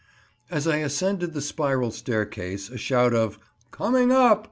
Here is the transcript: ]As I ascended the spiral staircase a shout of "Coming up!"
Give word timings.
]As 0.49 0.65
I 0.67 0.77
ascended 0.77 1.33
the 1.35 1.43
spiral 1.43 1.91
staircase 1.91 2.71
a 2.71 2.77
shout 2.79 3.13
of 3.13 3.37
"Coming 3.69 4.11
up!" 4.11 4.39